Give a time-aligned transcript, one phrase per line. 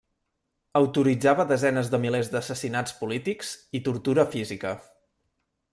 [0.79, 4.77] Autoritzava desenes de milers d'assassinats polítics i tortura física.